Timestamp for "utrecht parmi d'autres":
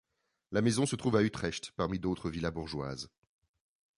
1.21-2.31